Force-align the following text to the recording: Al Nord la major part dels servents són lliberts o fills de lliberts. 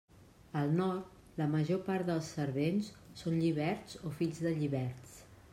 Al 0.61 0.71
Nord 0.79 1.35
la 1.41 1.47
major 1.51 1.83
part 1.91 2.09
dels 2.09 2.31
servents 2.39 2.89
són 3.23 3.39
lliberts 3.45 4.01
o 4.11 4.15
fills 4.23 4.45
de 4.49 4.59
lliberts. 4.61 5.17